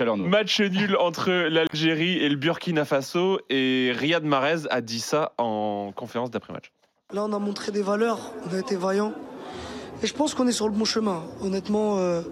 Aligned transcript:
Match 0.00 0.60
nul 0.60 0.96
entre 0.96 1.30
l'Algérie 1.30 2.16
et 2.16 2.28
le 2.30 2.36
Burkina 2.36 2.86
Faso 2.86 3.38
et 3.50 3.92
Riyad 3.94 4.24
Mahrez 4.24 4.66
a 4.70 4.80
dit 4.80 5.00
ça 5.00 5.32
en 5.36 5.92
conférence 5.94 6.30
d'après-match. 6.30 6.72
Là, 7.12 7.24
on 7.24 7.32
a 7.34 7.38
montré 7.38 7.72
des 7.72 7.82
valeurs, 7.82 8.32
on 8.50 8.54
a 8.54 8.58
été 8.58 8.74
vaillants. 8.74 9.12
Et 10.02 10.06
je 10.06 10.14
pense 10.14 10.34
qu'on 10.34 10.48
est 10.48 10.52
sur 10.52 10.66
le 10.66 10.72
bon 10.72 10.86
chemin. 10.86 11.22
Honnêtement, 11.42 11.98
euh, 11.98 12.22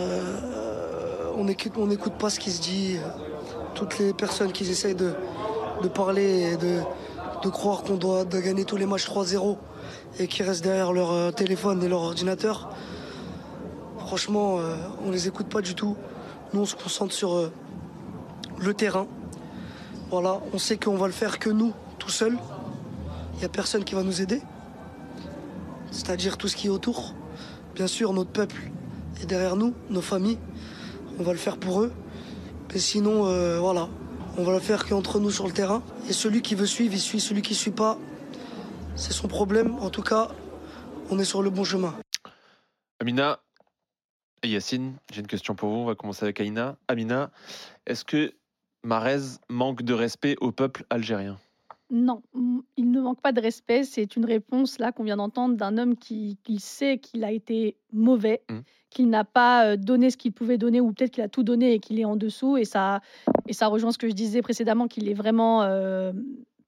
euh, 0.00 1.30
on 1.36 1.44
n'écoute 1.44 1.72
on 1.76 1.86
n'écoute 1.86 2.14
pas 2.14 2.30
ce 2.30 2.40
qui 2.40 2.50
se 2.50 2.62
dit. 2.62 2.96
Toutes 3.74 3.98
les 3.98 4.14
personnes 4.14 4.52
qui 4.52 4.68
essayent 4.68 4.94
de, 4.94 5.12
de 5.82 5.88
parler 5.88 6.52
et 6.52 6.56
de, 6.56 6.80
de 7.42 7.48
croire 7.50 7.82
qu'on 7.82 7.96
doit 7.96 8.24
de 8.24 8.40
gagner 8.40 8.64
tous 8.64 8.76
les 8.76 8.86
matchs 8.86 9.06
3-0 9.06 9.58
et 10.18 10.26
qui 10.26 10.42
restent 10.42 10.64
derrière 10.64 10.94
leur 10.94 11.12
euh, 11.12 11.30
téléphone 11.32 11.82
et 11.82 11.88
leur 11.88 12.00
ordinateur, 12.00 12.70
franchement, 13.98 14.58
euh, 14.58 14.74
on 15.06 15.10
les 15.10 15.28
écoute 15.28 15.48
pas 15.48 15.60
du 15.60 15.74
tout. 15.74 15.96
Nous, 16.52 16.60
on 16.60 16.66
se 16.66 16.74
concentre 16.74 17.12
sur 17.12 17.34
euh, 17.34 17.52
le 18.58 18.74
terrain. 18.74 19.06
Voilà, 20.10 20.40
on 20.52 20.58
sait 20.58 20.76
qu'on 20.76 20.96
va 20.96 21.06
le 21.06 21.12
faire 21.12 21.38
que 21.38 21.50
nous, 21.50 21.72
tout 21.98 22.10
seuls. 22.10 22.36
Il 23.34 23.38
n'y 23.38 23.44
a 23.44 23.48
personne 23.48 23.84
qui 23.84 23.94
va 23.94 24.02
nous 24.02 24.20
aider. 24.20 24.42
C'est-à-dire 25.92 26.36
tout 26.36 26.48
ce 26.48 26.56
qui 26.56 26.66
est 26.66 26.70
autour. 26.70 27.14
Bien 27.74 27.86
sûr, 27.86 28.12
notre 28.12 28.30
peuple 28.30 28.70
est 29.22 29.26
derrière 29.26 29.54
nous, 29.54 29.74
nos 29.88 30.00
familles. 30.00 30.38
On 31.18 31.22
va 31.22 31.32
le 31.32 31.38
faire 31.38 31.56
pour 31.56 31.82
eux. 31.82 31.92
Mais 32.72 32.80
sinon, 32.80 33.26
euh, 33.26 33.58
voilà, 33.60 33.88
on 34.36 34.42
va 34.42 34.52
le 34.52 34.60
faire 34.60 34.86
qu'entre 34.86 35.20
nous 35.20 35.30
sur 35.30 35.46
le 35.46 35.52
terrain. 35.52 35.82
Et 36.08 36.12
celui 36.12 36.42
qui 36.42 36.54
veut 36.54 36.66
suivre, 36.66 36.94
il 36.94 37.00
suit. 37.00 37.20
Celui 37.20 37.42
qui 37.42 37.52
ne 37.52 37.58
suit 37.58 37.70
pas, 37.70 37.96
c'est 38.96 39.12
son 39.12 39.28
problème. 39.28 39.76
En 39.80 39.90
tout 39.90 40.02
cas, 40.02 40.28
on 41.10 41.18
est 41.18 41.24
sur 41.24 41.42
le 41.42 41.50
bon 41.50 41.64
chemin. 41.64 41.94
Amina 43.00 43.40
Yacine, 44.44 44.94
j'ai 45.12 45.20
une 45.20 45.26
question 45.26 45.54
pour 45.54 45.68
vous. 45.70 45.76
On 45.76 45.84
va 45.84 45.94
commencer 45.94 46.24
avec 46.24 46.40
Aïna. 46.40 46.76
Amina, 46.88 47.30
est-ce 47.86 48.04
que 48.04 48.32
Mahrez 48.82 49.38
manque 49.48 49.82
de 49.82 49.92
respect 49.92 50.36
au 50.40 50.50
peuple 50.52 50.84
algérien? 50.90 51.38
Non, 51.90 52.22
mm, 52.34 52.60
il 52.76 52.90
ne 52.90 53.00
manque 53.00 53.20
pas 53.20 53.32
de 53.32 53.40
respect. 53.40 53.84
C'est 53.84 54.16
une 54.16 54.24
réponse 54.24 54.78
là 54.78 54.92
qu'on 54.92 55.02
vient 55.04 55.16
d'entendre 55.16 55.56
d'un 55.56 55.76
homme 55.76 55.96
qui, 55.96 56.38
qui 56.44 56.58
sait 56.58 56.98
qu'il 56.98 57.24
a 57.24 57.32
été 57.32 57.76
mauvais, 57.92 58.42
Mhm. 58.50 58.62
qu'il 58.90 59.10
n'a 59.10 59.24
pas 59.24 59.66
euh, 59.66 59.76
donné 59.76 60.10
ce 60.10 60.16
qu'il 60.16 60.32
pouvait 60.32 60.56
donner, 60.56 60.80
ou 60.80 60.92
peut-être 60.92 61.10
qu'il 61.10 61.24
a 61.24 61.28
tout 61.28 61.42
donné 61.42 61.74
et 61.74 61.78
qu'il 61.80 61.98
est 62.00 62.04
en 62.04 62.16
dessous. 62.16 62.56
Et 62.56 62.64
ça, 62.64 63.00
et 63.48 63.52
ça 63.52 63.66
rejoint 63.66 63.92
ce 63.92 63.98
que 63.98 64.08
je 64.08 64.14
disais 64.14 64.40
précédemment, 64.40 64.88
qu'il 64.88 65.08
est 65.08 65.14
vraiment 65.14 65.62
euh, 65.64 66.12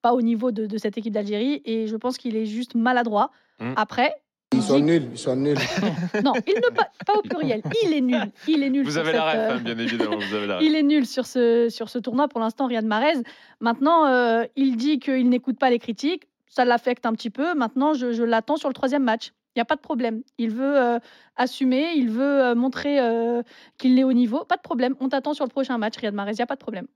pas 0.03 0.13
au 0.13 0.23
niveau 0.23 0.51
de, 0.51 0.67
de 0.67 0.77
cette 0.79 0.99
équipe 0.99 1.13
d'Algérie. 1.15 1.63
Et 1.65 1.87
je 1.87 1.97
pense 1.97 2.19
qu'il 2.19 2.37
est 2.37 2.47
juste 2.47 2.75
maladroit. 2.75 3.31
Mhm. 3.61 3.75
Après, 3.77 4.22
Ils 4.53 4.59
il 4.59 4.63
sont 4.63 4.79
nuls, 4.79 5.09
ils 5.13 5.19
sont 5.19 5.37
nuls. 5.37 5.57
non, 6.25 6.33
il 6.47 6.55
ne 6.55 6.75
pas, 6.75 6.91
pas 7.07 7.15
au 7.15 7.23
pluriel. 7.23 7.63
Il 7.85 7.93
est 7.93 8.01
nul. 8.01 8.33
Il 8.49 8.63
est 8.63 8.71
nul. 8.71 8.85
Vous 8.85 8.93
sur 8.93 9.01
avez 9.01 9.13
la 9.13 9.31
cette, 9.31 9.41
ref, 9.41 9.51
euh, 9.51 9.57
hein, 9.57 9.61
bien 9.65 9.79
évidemment. 9.79 10.17
Vous 10.17 10.35
avez 10.35 10.47
la 10.47 10.57
ref. 10.59 10.65
il 10.67 10.77
est 10.77 10.83
nul 10.83 11.07
sur 11.07 11.27
ce, 11.27 11.69
sur 11.69 11.89
ce 11.89 11.99
tournoi 11.99 12.29
pour 12.29 12.41
l'instant, 12.41 12.67
Riyad 12.67 12.85
Mahrez. 12.85 13.23
Maintenant, 13.61 14.07
euh, 14.07 14.45
il 14.57 14.77
dit 14.77 14.99
qu'il 14.99 15.29
n'écoute 15.29 15.59
pas 15.59 15.71
les 15.71 15.79
critiques. 15.79 16.29
Ça 16.49 16.65
l'affecte 16.65 17.07
un 17.07 17.13
petit 17.13 17.31
peu. 17.31 17.55
Maintenant, 17.55 17.95
je, 17.95 18.13
je 18.13 18.23
l'attends 18.23 18.57
sur 18.57 18.69
le 18.69 18.75
troisième 18.75 19.05
match. 19.05 19.33
Il 19.55 19.59
n'y 19.59 19.63
a 19.63 19.67
pas 19.67 19.77
de 19.77 19.81
problème. 19.81 20.23
Il 20.39 20.51
veut 20.51 20.79
euh, 20.79 20.99
assumer, 21.37 21.93
il 21.95 22.09
veut 22.09 22.43
euh, 22.43 22.55
montrer 22.55 23.01
euh, 23.01 23.43
qu'il 23.77 23.99
est 23.99 24.05
au 24.05 24.13
niveau. 24.15 24.45
Pas 24.45 24.57
de 24.57 24.63
problème. 24.63 24.95
On 25.01 25.11
t'attend 25.11 25.35
sur 25.35 25.45
le 25.45 25.51
prochain 25.51 25.77
match, 25.77 25.97
Riyad 25.99 26.15
Mahrez. 26.15 26.33
Il 26.33 26.37
n'y 26.37 26.43
a 26.43 26.47
pas 26.47 26.55
de 26.55 26.61
problème. 26.61 26.87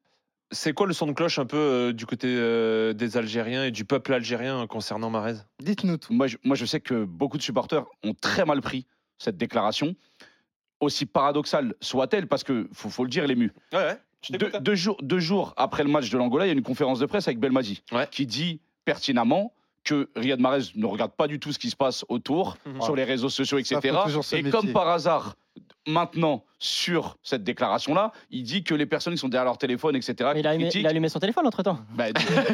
C'est 0.52 0.72
quoi 0.72 0.86
le 0.86 0.92
son 0.92 1.06
de 1.06 1.12
cloche 1.12 1.39
un 1.39 1.47
peu 1.47 1.56
euh, 1.56 1.92
du 1.92 2.06
côté 2.06 2.28
euh, 2.28 2.92
des 2.92 3.16
Algériens 3.16 3.64
et 3.64 3.70
du 3.72 3.84
peuple 3.84 4.12
algérien 4.12 4.62
euh, 4.62 4.66
concernant 4.66 5.11
Mahrez 5.11 5.34
Dites-nous 5.61 5.97
tout. 5.97 6.12
Moi 6.12 6.28
je, 6.28 6.36
moi, 6.44 6.55
je 6.56 6.64
sais 6.64 6.80
que 6.80 7.05
beaucoup 7.05 7.36
de 7.36 7.42
supporters 7.42 7.84
ont 8.05 8.14
très 8.14 8.44
mal 8.44 8.61
pris 8.61 8.86
cette 9.19 9.36
déclaration, 9.36 9.97
aussi 10.80 11.05
paradoxale 11.06 11.75
soit-elle, 11.80 12.28
parce 12.28 12.44
que 12.44 12.69
faut, 12.72 12.91
faut 12.91 13.03
le 13.05 13.11
dire, 13.11 13.27
l'ému. 13.27 13.53
Ouais, 13.72 13.78
ouais. 13.78 13.98
Deux, 14.30 14.50
deux 14.61 14.75
jours, 14.75 14.97
deux 15.03 15.19
jours 15.20 15.53
après 15.56 15.83
le 15.84 15.91
match 15.91 16.11
de 16.11 16.19
l'Angola, 16.19 16.47
il 16.47 16.48
y 16.48 16.50
a 16.50 16.55
une 16.55 16.62
conférence 16.62 16.98
de 16.98 17.06
presse 17.06 17.27
avec 17.28 17.38
Belmadi 17.38 17.83
Ouais. 17.92 18.08
qui 18.10 18.27
dit 18.27 18.60
pertinemment 18.84 19.53
que 19.84 20.08
Riyad 20.16 20.41
Mahrez 20.41 20.62
ne 20.75 20.87
regarde 20.87 21.12
pas 21.12 21.28
du 21.28 21.38
tout 21.38 21.53
ce 21.53 21.59
qui 21.59 21.70
se 21.70 21.76
passe 21.76 22.04
autour, 22.09 22.56
Mhm. 22.66 22.82
sur 22.82 22.97
les 22.97 23.04
réseaux 23.04 23.28
sociaux, 23.28 23.59
etc. 23.59 23.81
Et 24.32 24.43
comme 24.50 24.72
par 24.72 24.88
hasard, 24.88 25.37
maintenant, 25.87 26.44
sur 26.59 27.17
cette 27.22 27.44
déclaration-là, 27.44 28.12
il 28.31 28.43
dit 28.43 28.65
que 28.65 28.75
les 28.75 28.87
personnes 28.87 29.12
qui 29.15 29.19
sont 29.19 29.28
derrière 29.28 29.44
leur 29.44 29.59
téléphone, 29.59 29.94
etc., 29.97 30.31
Mais 30.34 30.41
il 30.41 30.47
a, 30.47 30.50
allumé, 30.50 30.65
critiquent, 30.65 30.83
il 30.83 30.87
a 30.87 30.91
allumé 30.91 31.09
son 31.09 31.19
téléphone 31.19 31.47
entre 31.47 31.62
temps. 31.62 31.78
bah, 31.94 32.05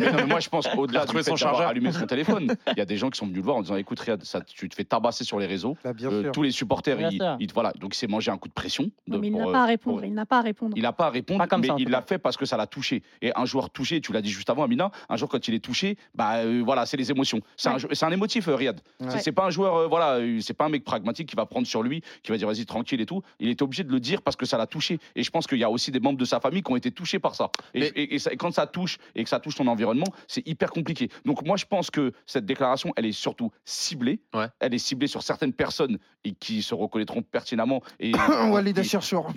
mais 0.01 0.07
non, 0.11 0.17
mais 0.17 0.27
moi, 0.27 0.41
je 0.41 0.49
pense 0.49 0.67
Il 0.67 0.71
a 0.73 0.75
qu'au-delà 0.77 1.07
fait 1.07 1.23
son 1.23 1.37
chargeur. 1.37 1.69
allumé 1.69 1.93
son 1.93 2.07
téléphone, 2.07 2.55
il 2.69 2.79
y 2.79 2.81
a 2.81 2.85
des 2.85 2.97
gens 2.97 3.11
qui 3.11 3.19
sont 3.19 3.27
venus 3.27 3.39
le 3.39 3.45
voir 3.45 3.57
en 3.57 3.63
disant 3.63 3.77
écoute, 3.77 4.01
Riyad, 4.01 4.23
ça, 4.25 4.41
tu 4.41 4.69
te 4.69 4.75
fais 4.75 4.85
tabasser 4.85 5.25
sur 5.25 5.39
les 5.39 5.47
réseaux. 5.47 5.77
Bah, 5.85 5.93
bien 5.93 6.11
Euh, 6.11 6.23
sûr. 6.23 6.33
tous 6.33 6.43
les 6.43 6.51
supporters, 6.51 6.97
Bien 6.97 7.37
ils- 7.39 7.53
voilà, 7.53 7.73
donc 7.79 7.95
il 7.95 7.99
s'est 7.99 8.07
mangé 8.09 8.31
un 8.31 8.39
coup 8.39 8.49
de 8.49 8.53
pression. 8.55 8.91
de- 9.07 9.19
mais 9.19 9.29
il 9.29 9.37
n'a 9.37 9.47
euh, 9.49 9.53
pas 9.53 9.63
à 9.63 9.67
répondre. 9.67 9.99
pour- 9.99 10.07
Il 10.07 10.15
n'a 10.15 10.27
pas 10.27 10.39
à 10.39 10.43
répondre. 10.43 10.73
il 10.77 10.83
n'a 10.83 10.93
pas 10.93 11.07
à 11.07 11.11
répondre, 11.11 11.39
Pas 11.39 11.47
comme 11.47 11.61
mais 11.61 11.69
ça, 11.69 11.75
il 11.79 11.89
l'a 11.89 12.03
fait 12.03 12.19
parce 12.19 12.37
que 12.37 12.45
ça 12.45 12.57
l'a 12.57 12.67
touché. 12.67 13.03
Et 13.21 13.31
un 13.37 13.45
joueur 13.45 13.71
touché, 13.71 14.01
tu 14.01 14.13
l'as 14.13 14.21
dit 14.23 14.31
juste 14.31 14.51
avant, 14.51 14.65
Amina, 14.65 14.91
un 15.09 15.17
joueur 15.17 15.29
quand 15.31 15.47
il 15.49 15.55
est 15.55 15.61
touché, 15.65 15.97
bah 16.15 16.39
euh, 16.39 16.63
voilà, 16.65 16.87
c'est 16.87 16.97
les 16.97 17.11
émotions. 17.11 17.41
C'est 17.57 17.69
un, 17.69 17.77
Ouais. 17.77 18.15
émotif, 18.15 18.49
euh, 18.49 18.55
Riyad. 18.57 18.81
Ouais. 19.01 19.11
C'est- 19.21 19.33
pas 19.33 19.47
un 19.47 19.51
joueur, 19.51 19.77
euh, 19.77 19.87
voilà, 19.87 20.19
c'est 20.41 20.55
pas 20.55 20.67
un 20.67 20.69
mec 20.69 20.85
pragmatique 20.85 21.29
qui 21.29 21.37
va 21.37 21.47
prendre 21.47 21.67
sur 21.67 21.83
lui, 21.83 22.03
qui 22.23 22.31
va 22.33 22.37
dire 22.37 22.47
vas-y 22.49 22.67
tranquille 22.67 23.01
et 23.01 23.07
tout. 23.07 23.23
Il 23.41 23.49
est 23.49 23.63
obligé 23.63 23.85
de 23.85 23.92
le 23.93 24.01
dire 24.01 24.23
parce 24.23 24.35
que 24.37 24.47
ça 24.47 24.59
l'a 24.59 24.67
touché. 24.67 24.99
Et 25.15 25.23
je 25.23 25.31
pense 25.31 25.47
qu'il 25.47 25.59
y 25.59 25.65
a 25.65 25.71
aussi 25.71 25.91
des 25.93 26.01
membres 26.01 26.19
de 26.19 26.25
sa 26.25 26.41
famille 26.41 26.63
qui 26.63 26.73
ont 26.73 26.77
été 26.77 26.91
touchés 26.91 27.19
par 27.21 27.35
ça. 27.35 27.51
Et, 27.75 27.81
Mais- 27.81 27.87
et- 27.95 28.15
et 28.15 28.19
ça- 28.19 28.33
et 28.33 28.37
quand 28.37 28.53
ça 28.53 28.67
touche 28.67 28.99
et 29.15 29.23
que 29.23 29.29
ça 29.31 29.39
touche 29.39 29.55
ton 29.55 29.67
environnement, 29.69 30.07
c'est 30.27 30.47
hyper 30.49 30.71
compliqué. 30.71 31.09
Donc 31.25 31.45
moi, 31.47 31.57
je 31.57 31.67
pense 31.67 31.91
que 31.91 32.13
cette 32.27 32.47
déclaration, 32.47 32.93
elle 32.97 33.07
est 33.07 33.13
surtout 33.13 33.51
ciblée. 33.65 34.21
Ouais. 34.35 34.47
Elle 34.61 34.75
est 34.75 34.79
ciblée 34.79 35.07
sur 35.07 35.23
certaines 35.23 35.53
personnes 35.53 35.99
et 36.25 36.33
qui 36.33 36.63
se 36.63 36.75
reconnaîtront 36.75 37.23
pertinemment. 37.23 37.83
Et 38.01 38.13
Walid 38.51 38.77
et- 38.79 38.81
Acharchour. 38.81 39.31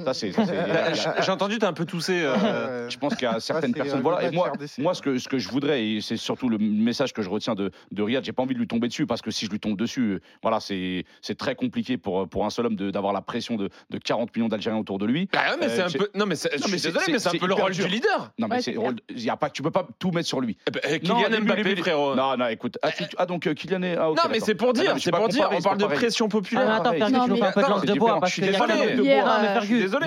voilà, 0.00 0.92
j- 0.92 1.00
J'ai 1.24 1.30
entendu, 1.32 1.58
t'as 1.58 1.68
un 1.68 1.72
peu 1.72 1.84
toussé. 1.84 2.22
euh, 2.22 2.88
je 2.88 2.98
pense 2.98 3.14
qu'il 3.14 3.24
y 3.24 3.30
a 3.30 3.40
certaines 3.40 3.72
personnes. 3.74 3.98
euh, 4.00 4.02
Voilà. 4.02 4.26
Et 4.28 4.30
moi, 4.30 4.52
moi 4.78 4.94
ce, 4.94 5.02
que, 5.02 5.18
ce 5.18 5.28
que 5.28 5.38
je 5.38 5.48
voudrais, 5.48 5.84
et 5.86 6.00
c'est 6.00 6.16
surtout 6.16 6.48
le 6.48 6.58
message 6.58 7.12
que 7.12 7.22
je 7.22 7.28
retiens 7.30 7.54
de, 7.54 7.70
de 7.92 8.02
Riyad, 8.02 8.24
j'ai 8.24 8.32
pas 8.32 8.42
envie 8.42 8.54
de 8.54 8.58
lui 8.60 8.66
tomber 8.68 8.88
dessus 8.88 9.06
parce 9.06 9.22
que 9.22 9.30
si 9.30 9.46
je 9.46 9.50
lui 9.50 9.60
tombe 9.60 9.76
dessus, 9.76 10.00
euh, 10.14 10.20
voilà, 10.42 10.60
c'est 10.60 11.04
c'est 11.20 11.36
très 11.36 11.54
compliqué 11.54 11.96
pour, 11.98 12.28
pour 12.28 12.44
un 12.46 12.50
seul 12.50 12.66
homme 12.66 12.76
d'avoir 12.76 13.12
la 13.12 13.22
pression 13.26 13.56
de, 13.56 13.68
de 13.90 13.98
40 13.98 14.34
millions 14.34 14.48
d'Algériens 14.48 14.78
autour 14.80 14.98
de 14.98 15.06
lui. 15.06 15.28
Bah 15.32 15.40
ouais, 15.50 15.56
mais 15.60 15.66
Euh, 15.66 15.88
c'est 15.88 15.96
un 15.96 15.98
peu. 15.98 16.08
Non, 16.14 16.26
mais 16.26 16.36
c'est- 16.36 16.50
je 16.56 16.62
Non, 16.62 16.66
un 16.66 17.38
peu 17.38 17.46
le 17.46 17.54
rôle 17.54 17.72
dur. 17.72 17.86
du 17.86 17.90
leader. 17.92 18.30
Non, 18.38 18.46
mais 18.48 18.56
Ouais, 18.56 18.62
c'est 18.62 18.72
c'est 18.72 18.78
rôle- 18.78 18.96
y 19.14 19.28
a 19.30 19.36
pas, 19.36 19.50
tu 19.50 19.62
peux 19.62 19.70
pas 19.70 19.86
tout 19.98 20.10
mettre 20.12 20.28
sur 20.28 20.40
lui. 20.40 20.56
Eh 20.66 20.70
eh, 20.88 21.06
Non, 21.06 21.16
Kylian 21.16 21.28
les 21.30 21.38
buts, 21.40 21.44
Mbappé, 21.46 21.76
frérot. 21.76 22.14
Non, 22.14 22.36
non, 22.36 22.46
écoute. 22.48 22.78
Ah, 22.82 22.92
tu- 22.92 23.04
ah, 23.18 23.26
donc 23.26 23.46
euh, 23.46 23.54
Kylian 23.54 23.82
est. 23.82 23.96
ah, 23.96 24.10
ok, 24.10 24.16
Non, 24.16 24.22
mais 24.30 24.40
c'est 24.40 24.54
pour 24.54 24.68
Ah, 24.68 24.72
non, 24.76 24.80
dire, 24.82 24.94
c'est 24.98 25.10
pour 25.10 25.28
dire. 25.28 25.48
On 25.52 25.60
parle 25.60 25.78
de 25.78 25.84
pression 25.86 26.26
Ah, 26.26 26.30
populaire. 26.30 26.64
mais 26.66 26.72
attends, 26.72 26.82
pareil. 26.84 27.00
Fergus, 27.00 27.16
Non, 27.18 27.24
tu 27.24 27.28
nous 27.30 27.34
mais- 27.36 27.40
fais 27.40 27.46
un 27.46 27.52
peu 27.52 27.60
de 27.62 27.66
Non, 27.68 27.80
de 27.80 27.98
bois 27.98 28.20
Je 28.26 28.32
suis 28.32 28.42
désolé. 28.42 28.68
Non, 28.68 28.74
euh, 28.74 28.96
je 28.96 29.02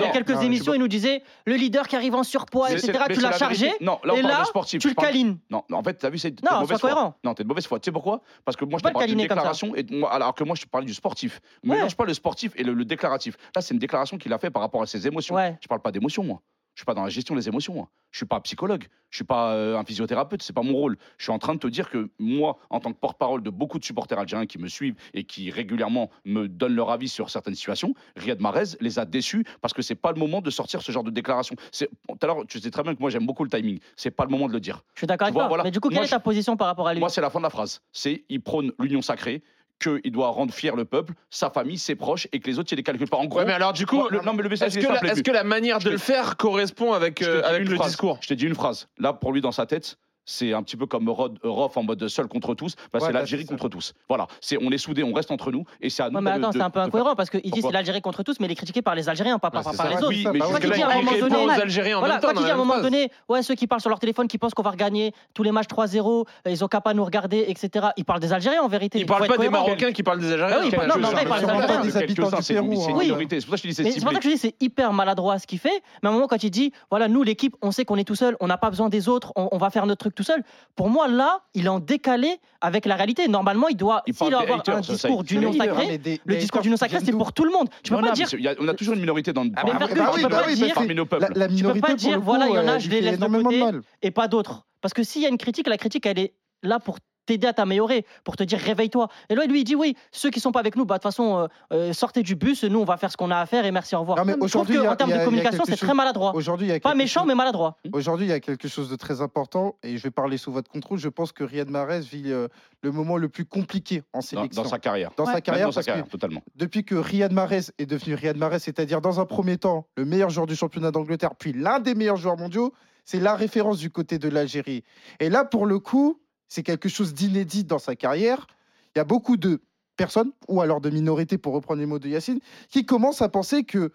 y 0.02 0.04
a 0.04 0.10
quelques 0.10 0.30
Non, 0.30 0.40
émissions, 0.40 0.72
je- 0.72 0.76
il 0.76 0.80
nous 0.80 0.88
disait 0.88 1.22
le 1.46 1.54
leader 1.54 1.86
qui 1.88 1.96
arrive 1.96 2.14
en 2.14 2.22
surpoids, 2.22 2.70
etc. 2.72 2.92
Tu 3.12 3.20
l'as 3.20 3.30
la 3.30 3.36
chargé. 3.38 3.72
Non, 3.80 3.98
là, 4.04 4.14
on 4.16 4.22
parle 4.22 4.40
de 4.42 4.46
sportif. 4.46 4.80
tu 4.80 4.88
Je 4.88 4.92
le 4.92 4.94
parle- 4.94 5.08
câlines. 5.08 5.38
Non, 5.50 5.62
en 5.72 5.82
fait, 5.82 5.94
t'as 5.94 6.10
vu, 6.10 6.18
c'est 6.18 6.30
Non, 6.42 6.56
de 6.56 6.60
mauvaise 6.62 6.68
sois 6.68 6.78
foi. 6.78 6.90
cohérent. 6.90 7.14
Non, 7.24 7.34
t'es 7.34 7.42
de 7.42 7.48
mauvaise 7.48 7.66
foi. 7.66 7.78
Tu 7.80 7.86
sais 7.86 7.92
pourquoi? 7.92 8.20
Parce 8.44 8.56
que 8.56 8.64
moi, 8.64 8.78
je 8.78 8.82
peux 8.82 8.88
te 8.88 8.94
pas 8.94 9.00
parle 9.00 9.10
ça. 9.10 9.16
déclaration, 9.16 9.72
alors 10.10 10.34
que 10.34 10.44
moi, 10.44 10.56
je 10.56 10.62
te 10.64 10.68
parlais 10.68 10.86
du 10.86 10.94
sportif. 10.94 11.40
Mais 11.64 11.74
mélange 11.76 11.96
pas 11.96 12.04
le 12.04 12.14
sportif 12.14 12.52
et 12.56 12.62
le, 12.64 12.72
le 12.74 12.84
déclaratif. 13.10 13.36
Là, 13.54 13.62
c'est 13.62 13.74
une 13.74 13.80
déclaration 13.80 14.18
qu'il 14.18 14.32
a 14.32 14.38
fait 14.38 14.50
par 14.50 14.62
rapport 14.62 14.82
à 14.82 14.86
ses 14.86 15.06
émotions. 15.06 15.34
Ouais. 15.34 15.58
Je 15.60 15.68
parle 15.68 15.80
pas 15.82 15.92
d'émotions, 15.92 16.22
moi. 16.24 16.40
Je 16.74 16.82
suis 16.82 16.86
pas 16.86 16.94
dans 16.94 17.02
la 17.02 17.10
gestion 17.10 17.34
des 17.34 17.48
émotions, 17.48 17.74
moi. 17.74 17.88
Je 18.12 18.18
suis 18.18 18.26
pas 18.26 18.40
psychologue. 18.40 18.84
Je 19.10 19.16
suis 19.16 19.24
pas 19.24 19.52
euh, 19.54 19.76
un 19.76 19.84
physiothérapeute. 19.84 20.40
C'est 20.42 20.52
pas 20.52 20.62
mon 20.62 20.72
rôle. 20.72 20.96
Je 21.18 21.24
suis 21.24 21.32
en 21.32 21.38
train 21.38 21.54
de 21.54 21.58
te 21.58 21.66
dire 21.66 21.90
que 21.90 22.10
moi, 22.20 22.58
en 22.70 22.78
tant 22.80 22.92
que 22.92 22.98
porte-parole 22.98 23.42
de 23.42 23.50
beaucoup 23.50 23.78
de 23.78 23.84
supporters 23.84 24.18
algériens 24.18 24.46
qui 24.46 24.56
me 24.58 24.68
suivent 24.68 24.94
et 25.12 25.24
qui 25.24 25.50
régulièrement 25.50 26.10
me 26.24 26.46
donnent 26.48 26.76
leur 26.76 26.90
avis 26.90 27.08
sur 27.08 27.28
certaines 27.28 27.56
situations, 27.56 27.92
Riyad 28.16 28.40
Mahrez 28.40 28.76
les 28.80 28.98
a 29.00 29.04
déçus 29.04 29.44
parce 29.60 29.74
que 29.74 29.82
c'est 29.82 29.96
pas 29.96 30.12
le 30.12 30.18
moment 30.18 30.40
de 30.40 30.48
sortir 30.50 30.80
ce 30.80 30.92
genre 30.92 31.04
de 31.04 31.10
déclaration. 31.10 31.56
C'est 31.72 31.90
tout 32.08 32.16
à 32.22 32.26
l'heure, 32.26 32.46
tu 32.48 32.60
sais 32.60 32.70
très 32.70 32.84
bien 32.84 32.94
que 32.94 33.00
moi 33.00 33.10
j'aime 33.10 33.26
beaucoup 33.26 33.44
le 33.44 33.50
timing. 33.50 33.80
C'est 33.96 34.12
pas 34.12 34.24
le 34.24 34.30
moment 34.30 34.46
de 34.46 34.52
le 34.52 34.60
dire. 34.60 34.82
Je 34.94 35.00
suis 35.00 35.06
d'accord 35.08 35.26
avec 35.26 35.34
toi. 35.34 35.48
voilà. 35.48 35.64
Mais 35.64 35.72
du 35.72 35.80
coup, 35.80 35.88
quelle 35.88 35.98
Moi, 35.98 36.06
est 36.06 36.10
ta 36.10 36.20
position 36.20 36.56
par 36.56 36.68
rapport 36.68 36.86
à 36.86 36.94
lui? 36.94 37.00
Moi, 37.00 37.08
c'est 37.10 37.20
la 37.20 37.30
fin 37.30 37.40
de 37.40 37.44
la 37.44 37.50
phrase. 37.50 37.82
C'est 37.92 38.24
il 38.28 38.40
prône 38.40 38.72
l'union 38.78 39.02
sacrée, 39.02 39.42
qu'il 39.80 40.12
doit 40.12 40.28
rendre 40.28 40.52
fier 40.54 40.76
le 40.76 40.84
peuple, 40.84 41.14
sa 41.30 41.50
famille, 41.50 41.78
ses 41.78 41.96
proches, 41.96 42.28
et 42.32 42.38
que 42.40 42.46
les 42.48 42.58
autres, 42.58 42.72
il 42.72 42.76
les 42.76 42.82
calcule 42.82 43.08
pas. 43.08 43.16
En 43.16 43.24
gros, 43.26 43.40
Ouais, 43.40 43.44
mais 43.46 43.52
alors, 43.52 43.72
du 43.72 43.86
coup, 43.86 43.96
moi, 43.96 44.08
le, 44.10 44.20
non, 44.20 44.32
mais 44.34 44.42
le 44.42 44.48
message 44.48 44.76
est-ce 44.76 44.86
que, 44.86 44.92
la, 44.92 45.02
et 45.02 45.06
est-ce 45.06 45.14
but. 45.16 45.22
que 45.26 45.30
la 45.32 45.44
manière 45.44 45.80
Je 45.80 45.86
de 45.86 45.90
le 45.90 45.98
faire 45.98 46.36
correspond 46.36 46.92
avec, 46.92 47.22
euh, 47.22 47.42
avec 47.44 47.68
le 47.68 47.74
phrase. 47.76 47.88
discours? 47.88 48.18
Je 48.20 48.28
t'ai 48.28 48.36
dit 48.36 48.46
une 48.46 48.54
phrase. 48.54 48.88
Là, 48.98 49.12
pour 49.12 49.32
lui, 49.32 49.40
dans 49.40 49.52
sa 49.52 49.66
tête, 49.66 49.96
c'est 50.24 50.52
un 50.52 50.62
petit 50.62 50.76
peu 50.76 50.86
comme 50.86 51.08
Rod, 51.08 51.38
Roth 51.42 51.76
en 51.76 51.82
mode 51.82 52.06
seul 52.08 52.28
contre 52.28 52.54
tous. 52.54 52.74
Bah, 52.76 52.82
Ouais, 52.94 53.00
c'est 53.00 53.06
bah, 53.12 53.18
l'Algérie 53.20 53.42
c'est 53.42 53.48
ça. 53.48 53.54
contre 53.54 53.68
tous. 53.68 53.94
Voilà. 54.08 54.26
C'est, 54.40 54.58
on 54.62 54.70
est 54.70 54.78
soudés, 54.78 55.02
on 55.02 55.12
reste 55.12 55.30
entre 55.30 55.50
nous, 55.50 55.64
et 55.80 55.90
c'est 55.90 56.02
à 56.02 56.10
nous 56.10 56.16
Ouais, 56.16 56.22
mais 56.22 56.30
attends, 56.30 56.52
c'est 56.52 56.60
un 56.60 56.70
peu 56.70 56.80
incohérent 56.80 57.14
parce 57.14 57.30
qu'il 57.30 57.40
dit 57.40 57.50
Pourquoi 57.50 57.70
c'est 57.70 57.74
l'Algérie 57.74 58.00
contre 58.00 58.22
tous, 58.22 58.38
mais 58.40 58.46
il 58.46 58.52
est 58.52 58.56
critiqué 58.56 58.82
par 58.82 58.94
les 58.94 59.08
Algériens, 59.08 59.38
pas 59.38 59.50
par, 59.50 59.62
les 59.62 59.96
autres. 59.96 60.08
Oui, 60.08 60.26
mais 60.32 60.38
bah. 60.38 60.46
Quand 60.50 60.58
il 60.62 60.70
dit 60.70 60.82
à 60.82 60.90
un 60.90 61.02
moment 61.02 61.18
donné- 61.18 61.44
aux 61.44 61.50
Algériens 61.50 61.96
en 61.96 62.00
Voilà, 62.00 62.18
quand 62.18 62.32
il 62.32 62.44
dit 62.44 62.50
à 62.50 62.54
un 62.54 62.56
moment 62.56 62.80
donné, 62.80 63.10
ouais, 63.28 63.42
ceux 63.42 63.54
qui 63.54 63.66
parlent 63.66 63.80
sur 63.80 63.90
leur 63.90 63.98
téléphone, 63.98 64.28
qui 64.28 64.38
pensent 64.38 64.54
qu'on 64.54 64.62
va 64.62 64.70
regagner 64.70 65.12
tous 65.34 65.42
les 65.42 65.52
matchs 65.52 65.68
3-0, 65.68 66.26
euh, 66.46 66.50
ils 66.50 66.64
ont 66.64 66.68
qu'à 66.68 66.80
pas 66.80 66.94
nous 66.94 67.04
regarder, 67.04 67.44
etc. 67.48 67.88
Il 67.96 68.04
parle 68.04 68.20
des 68.20 68.32
Algériens 68.32 68.62
en 68.62 68.68
vérité. 68.68 68.98
Il 68.98 69.02
faut 69.02 69.08
parle 69.08 69.24
être 69.24 69.36
pas 69.36 69.42
des. 69.42 69.48
Marocains 69.48 69.92
qui 69.92 70.02
parlent 70.02 70.20
des 70.20 70.32
Algériens. 70.32 70.56
Ah 70.56 70.64
non, 70.64 70.70
chose 70.70 71.00
mais 71.00 71.06
en 71.06 71.10
vrai, 71.10 71.20
un 71.20 71.22
il 71.22 71.28
parle 71.28 71.80
peu 71.80 71.86
des 71.88 71.96
habitants 71.96 72.30
du 72.30 72.42
c'est 72.42 72.54
Pérou, 72.54 72.74
c'est 72.76 72.92
minorité. 72.92 73.40
C'est 73.40 73.46
pour 73.46 73.56
ça 73.58 73.62
que 73.62 74.22
je 74.22 74.28
dis 74.28 74.38
c'est 74.38 74.54
hyper 74.60 74.92
maladroit 74.92 75.38
ce 75.38 75.46
qu'il 75.46 75.58
fait. 75.58 75.82
Mais 76.02 76.08
à 76.08 76.10
un 76.10 76.14
moment, 76.14 76.26
quand 76.28 76.42
il 76.42 76.50
dit, 76.50 76.72
voilà, 76.90 77.08
nous, 77.08 77.22
l'équipe, 77.22 77.56
on 77.62 77.72
sait 77.72 77.84
qu'on 77.84 77.96
est 77.96 78.04
tout 78.04 78.14
seul, 78.14 78.36
on 78.40 78.46
n'a 78.46 78.58
pas 78.58 78.70
besoin 78.70 78.88
des 78.88 79.08
autres, 79.08 79.32
on, 79.36 79.48
on 79.52 79.58
va 79.58 79.70
faire 79.70 79.86
notre 79.86 80.09
truc 80.10 80.14
tout 80.14 80.22
seul. 80.22 80.42
Pour 80.76 80.88
moi, 80.90 81.08
là, 81.08 81.40
il 81.54 81.66
est 81.66 81.68
en 81.68 81.80
décalé 81.80 82.38
avec 82.60 82.84
la 82.86 82.96
réalité. 82.96 83.28
Normalement, 83.28 83.68
il 83.68 83.76
doit, 83.76 84.02
Il 84.06 84.14
s'il 84.14 84.30
doit 84.30 84.42
avoir 84.42 84.60
haters, 84.60 84.76
un 84.76 84.80
discours 84.80 85.24
d'union 85.24 85.52
sacrée. 85.52 85.98
Des- 85.98 86.20
Le 86.24 86.36
discours 86.36 86.60
d'union 86.62 86.76
sacrée, 86.76 86.98
c'est 87.04 87.12
pour 87.12 87.32
tout 87.32 87.44
le 87.44 87.50
monde. 87.52 87.68
Tu 87.82 87.90
peux 87.90 87.96
Non, 87.96 88.02
pas 88.02 88.08
non, 88.08 88.12
dire. 88.14 88.28
a- 88.50 88.54
on 88.60 88.68
a 88.68 88.74
toujours 88.74 88.94
une 88.94 89.00
minorité 89.00 89.32
dans 89.32 89.42
Ah, 89.56 89.62
mais 89.64 89.70
parmi, 89.72 89.78
Fergus, 89.78 89.96
bah 89.96 90.04
tu 90.12 90.16
oui, 90.16 90.22
peux 90.22 90.28
bah 90.28 90.42
pas 90.42 90.48
oui, 90.48 90.72
parmi 90.74 90.94
nos 90.94 91.02
La, 91.04 91.08
peuples. 91.08 91.32
la 91.38 91.48
minorité, 91.48 91.80
pas 91.80 91.86
pour 91.88 91.96
dire, 91.96 92.10
le 92.18 92.22
voilà, 92.22 92.48
il 92.48 92.54
y 92.54 92.58
en 92.58 92.68
a, 92.68 92.72
euh, 92.72 92.78
je 92.78 92.90
les 92.90 93.00
laisse 93.00 93.18
de 93.18 93.26
côté. 93.42 93.64
et 94.02 94.10
pas 94.10 94.28
d'autres. 94.28 94.66
Parce 94.80 94.94
que 94.94 95.02
s'il 95.02 95.22
y 95.22 95.26
a 95.26 95.28
une 95.28 95.38
critique, 95.38 95.66
la 95.68 95.76
critique, 95.76 96.06
elle 96.06 96.18
est 96.18 96.34
là 96.62 96.78
pour 96.80 96.98
t'aider 97.26 97.46
à 97.46 97.52
t'améliorer, 97.52 98.04
pour 98.24 98.36
te 98.36 98.42
dire 98.42 98.58
réveille-toi. 98.58 99.08
Et 99.28 99.34
là, 99.34 99.44
lui, 99.46 99.60
il 99.60 99.64
dit 99.64 99.74
oui, 99.74 99.96
ceux 100.12 100.30
qui 100.30 100.40
sont 100.40 100.52
pas 100.52 100.60
avec 100.60 100.76
nous, 100.76 100.84
bah, 100.84 100.96
de 100.96 100.98
toute 100.98 101.04
façon, 101.12 101.38
euh, 101.38 101.46
euh, 101.72 101.92
sortez 101.92 102.22
du 102.22 102.34
bus, 102.34 102.64
nous, 102.64 102.80
on 102.80 102.84
va 102.84 102.96
faire 102.96 103.10
ce 103.10 103.16
qu'on 103.16 103.30
a 103.30 103.38
à 103.38 103.46
faire 103.46 103.64
et 103.64 103.70
merci, 103.70 103.94
au 103.94 104.00
revoir. 104.00 104.18
Non, 104.18 104.24
mais 104.24 104.34
Je 104.42 104.48
trouve 104.50 104.66
qu'en 104.66 104.96
termes 104.96 105.12
de 105.12 105.24
communication, 105.24 105.64
c'est 105.66 105.76
très 105.76 105.94
maladroit. 105.94 106.34
Aujourd'hui, 106.34 106.66
il 106.68 106.70
y 106.70 106.72
a 106.74 106.80
Pas 106.80 106.94
méchant, 106.94 107.20
chose- 107.20 107.28
mais 107.28 107.34
maladroit. 107.34 107.76
Aujourd'hui, 107.92 108.26
il 108.26 108.30
y 108.30 108.32
a 108.32 108.40
quelque 108.40 108.68
chose 108.68 108.88
de 108.90 108.96
très 108.96 109.20
important 109.20 109.76
et 109.82 109.96
je 109.96 110.02
vais 110.02 110.10
parler 110.10 110.36
sous 110.36 110.52
votre 110.52 110.70
contrôle. 110.70 110.98
Je 110.98 111.08
pense 111.08 111.32
que 111.32 111.44
Riyad 111.44 111.68
Mahrez 111.70 112.00
vit 112.00 112.32
euh, 112.32 112.48
le 112.82 112.92
moment 112.92 113.16
le 113.16 113.28
plus 113.28 113.44
compliqué 113.44 114.02
en 114.12 114.20
sélection. 114.20 114.62
dans 114.62 114.68
sa 114.68 114.78
carrière. 114.78 115.10
Dans 115.16 115.26
sa 115.26 115.40
carrière, 115.40 115.66
dans 115.66 115.72
sa 115.72 115.80
que 115.82 115.86
carrière, 115.86 116.08
totalement. 116.08 116.42
depuis 116.56 116.84
que 116.84 116.94
Riyad 116.94 117.32
Mahrez 117.32 117.60
est 117.78 117.86
devenu 117.86 118.14
Riyad 118.14 118.36
Mahrez, 118.36 118.58
c'est-à-dire 118.60 119.00
dans 119.00 119.20
un 119.20 119.26
premier 119.26 119.56
temps 119.58 119.86
le 119.96 120.04
meilleur 120.04 120.30
joueur 120.30 120.46
du 120.46 120.56
championnat 120.56 120.90
d'Angleterre, 120.90 121.34
puis 121.38 121.52
l'un 121.52 121.78
des 121.80 121.94
meilleurs 121.94 122.16
joueurs 122.16 122.36
mondiaux, 122.36 122.72
c'est 123.04 123.20
la 123.20 123.34
référence 123.34 123.78
du 123.78 123.90
côté 123.90 124.18
de 124.18 124.28
l'Algérie. 124.28 124.84
Et 125.20 125.28
là, 125.30 125.44
pour 125.44 125.66
le 125.66 125.78
coup, 125.78 126.20
c'est 126.50 126.62
quelque 126.62 126.90
chose 126.90 127.14
d'inédit 127.14 127.64
dans 127.64 127.78
sa 127.78 127.96
carrière. 127.96 128.46
Il 128.94 128.98
y 128.98 129.00
a 129.00 129.04
beaucoup 129.04 129.38
de 129.38 129.62
personnes, 129.96 130.32
ou 130.48 130.60
alors 130.60 130.80
de 130.80 130.90
minorités, 130.90 131.38
pour 131.38 131.54
reprendre 131.54 131.80
les 131.80 131.86
mots 131.86 131.98
de 131.98 132.08
Yacine, 132.08 132.40
qui 132.68 132.84
commencent 132.84 133.22
à 133.22 133.28
penser 133.28 133.64
que, 133.64 133.92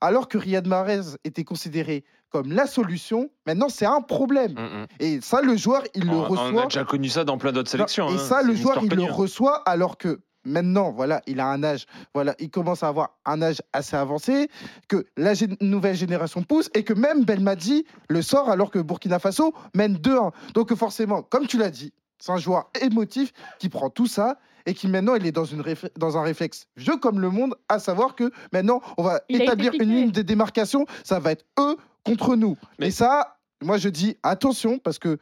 alors 0.00 0.26
que 0.26 0.38
Riyad 0.38 0.66
Mahrez 0.66 1.16
était 1.24 1.44
considéré 1.44 2.04
comme 2.30 2.50
la 2.52 2.66
solution, 2.66 3.30
maintenant 3.46 3.68
c'est 3.68 3.86
un 3.86 4.00
problème. 4.00 4.52
Mm, 4.52 4.82
mm. 4.82 4.86
Et 5.00 5.20
ça, 5.20 5.42
le 5.42 5.56
joueur, 5.56 5.82
il 5.94 6.06
le 6.06 6.16
reçoit. 6.16 6.50
On 6.52 6.58
a 6.58 6.64
déjà 6.64 6.84
connu 6.84 7.08
ça 7.08 7.24
dans 7.24 7.38
plein 7.38 7.52
d'autres 7.52 7.70
sélections. 7.70 8.08
Et 8.08 8.14
hein. 8.14 8.18
ça, 8.18 8.42
le 8.42 8.54
joueur, 8.54 8.82
il 8.82 8.94
le 8.94 9.04
reçoit 9.04 9.62
alors 9.68 9.98
que 9.98 10.20
maintenant, 10.48 10.90
voilà, 10.90 11.22
il 11.26 11.40
a 11.40 11.46
un 11.46 11.62
âge, 11.62 11.86
voilà, 12.14 12.34
il 12.38 12.50
commence 12.50 12.82
à 12.82 12.88
avoir 12.88 13.10
un 13.24 13.40
âge 13.42 13.62
assez 13.72 13.96
avancé, 13.96 14.48
que 14.88 15.06
la 15.16 15.34
gé- 15.34 15.56
nouvelle 15.60 15.96
génération 15.96 16.42
pousse 16.42 16.70
et 16.74 16.82
que 16.84 16.92
même 16.94 17.24
Belmadi 17.24 17.84
le 18.08 18.22
sort 18.22 18.50
alors 18.50 18.70
que 18.70 18.78
Burkina 18.78 19.18
Faso 19.18 19.54
mène 19.74 19.94
2-1. 19.96 20.32
Donc 20.54 20.74
forcément, 20.74 21.22
comme 21.22 21.46
tu 21.46 21.58
l'as 21.58 21.70
dit, 21.70 21.92
c'est 22.18 22.32
un 22.32 22.38
joueur 22.38 22.70
émotif 22.80 23.32
qui 23.58 23.68
prend 23.68 23.90
tout 23.90 24.06
ça 24.08 24.38
et 24.66 24.74
qui 24.74 24.88
maintenant 24.88 25.14
il 25.14 25.24
est 25.26 25.32
dans, 25.32 25.44
une 25.44 25.60
réfle- 25.60 25.90
dans 25.96 26.18
un 26.18 26.22
réflexe 26.22 26.66
vieux 26.76 26.96
comme 26.96 27.20
le 27.20 27.30
monde, 27.30 27.54
à 27.68 27.78
savoir 27.78 28.14
que 28.16 28.30
maintenant 28.52 28.80
on 28.96 29.02
va 29.02 29.20
Il 29.28 29.40
établir 29.40 29.72
une 29.74 29.94
ligne 29.94 30.10
de 30.10 30.22
démarcation, 30.22 30.84
ça 31.04 31.20
va 31.20 31.30
être 31.32 31.44
eux 31.60 31.76
contre 32.04 32.34
nous. 32.36 32.56
Mais- 32.78 32.88
Et 32.88 32.90
ça, 32.90 33.36
moi 33.62 33.78
je 33.78 33.88
dis 33.88 34.16
attention 34.22 34.78
parce 34.78 34.98
que 34.98 35.18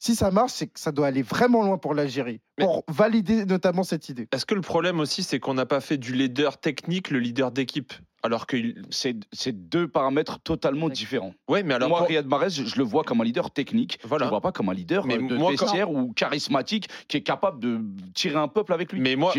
si 0.00 0.16
ça 0.16 0.30
marche, 0.32 0.52
c'est 0.52 0.66
que 0.66 0.80
ça 0.80 0.90
doit 0.90 1.06
aller 1.06 1.22
vraiment 1.22 1.62
loin 1.62 1.78
pour 1.78 1.94
l'Algérie, 1.94 2.40
pour 2.58 2.82
valider 2.88 3.44
notamment 3.44 3.84
cette 3.84 4.08
idée. 4.08 4.26
Est-ce 4.32 4.46
que 4.46 4.54
le 4.54 4.62
problème 4.62 4.98
aussi, 4.98 5.22
c'est 5.22 5.38
qu'on 5.38 5.54
n'a 5.54 5.66
pas 5.66 5.80
fait 5.80 5.98
du 5.98 6.14
leader 6.14 6.58
technique 6.58 7.10
le 7.10 7.18
leader 7.20 7.52
d'équipe 7.52 7.92
Alors 8.22 8.46
que. 8.46 8.56
C'est 8.90 9.52
deux 9.52 9.86
paramètres 9.88 10.40
totalement 10.40 10.88
différents? 10.88 11.34
Ouais, 11.48 11.62
mais 11.62 11.74
alors. 11.74 11.88
moi, 11.90 11.98
pour- 11.98 12.08
Riyad 12.08 12.26
Mahrez, 12.26 12.50
je, 12.50 12.64
je 12.64 12.76
le 12.76 12.82
vois 12.84 13.04
comme 13.04 13.20
un 13.20 13.24
leader 13.24 13.50
technique. 13.50 13.98
Je 14.02 14.08
Voilà. 14.08 14.24
le 14.24 14.30
vois 14.30 14.40
pas 14.40 14.52
comme 14.52 14.68
un 14.70 14.74
leader 14.74 15.06
Mais 15.06 15.18
euh, 15.18 15.26
de 15.28 15.36
moi, 15.36 15.52
quand- 15.56 15.90
ou 15.92 16.12
charismatique 16.14 16.88
qui 17.08 17.18
est 17.18 17.22
capable 17.22 17.60
de 17.60 17.80
tirer 18.14 18.36
un 18.36 18.48
peuple 18.48 18.72
avec 18.72 18.92
lui. 18.92 19.00
Mais 19.00 19.16
moi, 19.16 19.32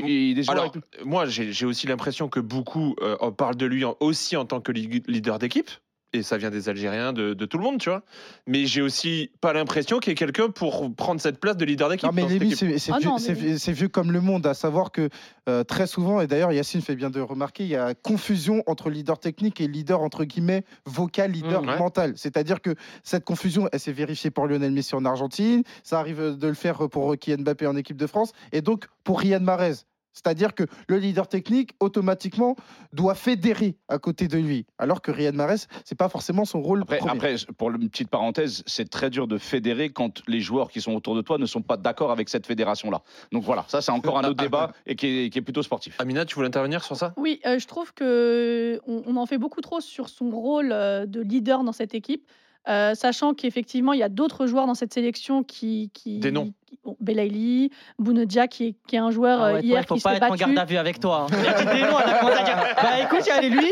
alors, 0.47 0.63
avec 0.65 1.05
moi 1.05 1.25
j'ai 1.25 1.65
aussi 1.65 1.87
l'impression 1.87 2.29
que 2.29 2.39
beaucoup 2.39 2.95
euh, 3.01 3.17
en 3.19 3.31
parlent 3.31 3.55
de 3.55 3.65
lui 3.65 3.83
en- 3.83 3.97
aussi 3.99 4.37
en 4.37 4.45
tant 4.45 4.61
que 4.61 4.71
leader 4.71 5.39
d'équipe. 5.39 5.69
Et 6.13 6.23
ça 6.23 6.37
vient 6.37 6.49
des 6.49 6.67
Algériens, 6.67 7.13
de, 7.13 7.33
de 7.33 7.45
tout 7.45 7.57
le 7.57 7.63
monde, 7.63 7.79
tu 7.79 7.89
vois. 7.89 8.03
Mais 8.45 8.65
j'ai 8.65 8.81
aussi 8.81 9.31
pas 9.39 9.53
l'impression 9.53 9.99
qu'il 9.99 10.11
y 10.11 10.13
ait 10.13 10.15
quelqu'un 10.15 10.49
pour 10.49 10.93
prendre 10.93 11.21
cette 11.21 11.39
place 11.39 11.55
de 11.55 11.63
leader 11.63 11.87
d'équipe. 11.87 12.03
Non, 12.05 12.11
mais 12.13 12.23
c'est 12.27 12.91
Ah 12.91 12.97
vieux, 12.99 13.85
oui. 13.85 13.89
comme 13.91 14.11
le 14.11 14.19
monde, 14.19 14.45
à 14.45 14.53
savoir 14.53 14.91
que 14.91 15.07
euh, 15.47 15.63
très 15.63 15.87
souvent, 15.87 16.19
et 16.19 16.27
d'ailleurs 16.27 16.51
Yacine 16.51 16.81
fait 16.81 16.95
bien 16.97 17.09
de 17.09 17.21
remarquer, 17.21 17.63
il 17.63 17.69
y 17.69 17.77
a 17.77 17.93
confusion 17.93 18.61
entre 18.67 18.89
leader 18.89 19.19
technique 19.19 19.61
et 19.61 19.67
leader 19.67 20.01
entre 20.01 20.25
guillemets 20.25 20.65
vocal, 20.85 21.31
leader 21.31 21.61
Mmh, 21.61 21.69
ouais. 21.69 21.79
mental. 21.79 22.13
C'est-à-dire 22.17 22.61
que 22.61 22.75
cette 23.03 23.23
confusion, 23.23 23.69
elle 23.71 23.79
s'est 23.79 23.91
vérifiée 23.93 24.31
pour 24.31 24.47
Lionel 24.47 24.71
Messi 24.71 24.95
en 24.95 25.05
Argentine, 25.05 25.63
ça 25.83 25.99
arrive 25.99 26.37
de 26.37 26.47
le 26.47 26.53
faire 26.55 26.89
pour 26.89 27.15
Kylian 27.17 27.43
Mbappé 27.43 27.67
en 27.67 27.75
équipe 27.77 27.97
de 27.97 28.07
France, 28.07 28.33
et 28.51 28.61
donc 28.61 28.85
pour 29.05 29.19
Riyad 29.21 29.41
Mahrez. 29.43 29.75
C'est-à-dire 30.13 30.53
que 30.53 30.63
le 30.87 30.97
leader 30.97 31.27
technique, 31.27 31.71
automatiquement, 31.79 32.55
doit 32.93 33.15
fédérer 33.15 33.77
à 33.87 33.97
côté 33.97 34.27
de 34.27 34.37
lui. 34.37 34.65
Alors 34.77 35.01
que 35.01 35.11
Riyad 35.11 35.35
Mahrez, 35.35 35.67
c'est 35.85 35.97
pas 35.97 36.09
forcément 36.09 36.45
son 36.45 36.61
rôle 36.61 36.81
Après, 36.81 36.97
premier. 36.97 37.13
après, 37.13 37.35
pour 37.57 37.71
une 37.71 37.89
petite 37.89 38.09
parenthèse, 38.09 38.63
c'est 38.65 38.89
très 38.89 39.09
dur 39.09 39.27
de 39.27 39.37
fédérer 39.37 39.89
quand 39.91 40.21
les 40.27 40.41
joueurs 40.41 40.69
qui 40.69 40.81
sont 40.81 40.93
autour 40.93 41.15
de 41.15 41.21
toi 41.21 41.37
ne 41.37 41.45
sont 41.45 41.61
pas 41.61 41.77
d'accord 41.77 42.11
avec 42.11 42.29
cette 42.29 42.45
fédération-là. 42.45 43.01
Donc 43.31 43.43
voilà, 43.43 43.65
ça 43.67 43.81
c'est 43.81 43.91
encore 43.91 44.17
un 44.17 44.23
autre 44.23 44.41
débat 44.43 44.73
et 44.85 44.95
qui 44.95 45.07
est, 45.07 45.29
qui 45.29 45.39
est 45.39 45.41
plutôt 45.41 45.63
sportif. 45.63 45.95
Amina, 45.99 46.25
tu 46.25 46.35
voulais 46.35 46.47
intervenir 46.47 46.83
sur 46.83 46.95
ça? 46.95 47.13
Oui, 47.17 47.39
euh, 47.45 47.59
je 47.59 47.67
trouve 47.67 47.93
que 47.93 48.79
on, 48.87 49.03
on 49.05 49.15
en 49.17 49.25
fait 49.25 49.37
beaucoup 49.37 49.61
trop 49.61 49.79
sur 49.81 50.09
son 50.09 50.29
rôle 50.29 50.71
euh, 50.71 51.05
de 51.05 51.21
leader 51.21 51.63
dans 51.63 51.71
cette 51.71 51.93
équipe, 51.93 52.27
euh, 52.67 52.93
sachant 52.95 53.33
qu'effectivement 53.33 53.93
il 53.93 53.99
y 53.99 54.03
a 54.03 54.09
d'autres 54.09 54.45
joueurs 54.45 54.67
dans 54.67 54.75
cette 54.75 54.93
sélection 54.93 55.43
qui, 55.43 55.89
qui 55.93 56.19
Des 56.19 56.31
noms. 56.31 56.53
Qui- 56.71 56.79
Belaïli, 56.99 57.69
Bounedjah 57.99 58.47
qui 58.47 58.67
est, 58.69 58.73
qui 58.87 58.95
est 58.95 58.99
un 58.99 59.11
joueur 59.11 59.39
Ah 59.41 59.45
euh, 59.47 59.53
ouais, 59.53 59.59
toi, 59.59 59.67
hier 59.67 59.81
il 59.81 59.85
faut 59.87 59.95
qui 59.95 60.01
pas 60.01 60.09
s'est 60.11 60.15
être 60.17 60.23
en 60.23 60.29
battu. 60.29 60.39
garde 60.45 60.57
à 60.57 60.65
vue 60.65 60.77
avec 60.77 60.99
toi. 60.99 61.27
hein. 61.31 61.31
Il 61.59 61.65
des 61.65 61.81
noms, 61.81 61.97
a 61.97 62.03
commencé 62.19 62.39
à 62.39 62.43
dire 62.43 62.57
Bah 62.81 62.89
écoute, 63.03 63.19
il 63.21 63.27
y 63.27 63.31
a 63.31 63.41
lui, 63.41 63.49
lui, 63.49 63.65